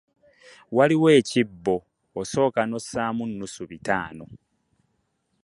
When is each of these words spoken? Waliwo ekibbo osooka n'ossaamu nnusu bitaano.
Waliwo 0.75 1.07
ekibbo 1.19 1.75
osooka 2.21 2.61
n'ossaamu 2.65 3.23
nnusu 3.29 3.63
bitaano. 3.69 4.25